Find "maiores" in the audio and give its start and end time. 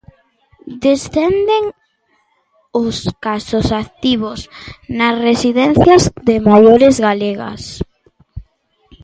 6.49-6.95